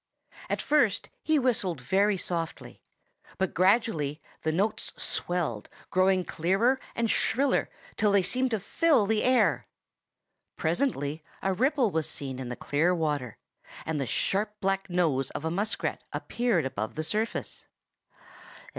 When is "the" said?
4.41-4.51, 9.05-9.23, 12.49-12.55, 14.01-14.07, 16.95-17.03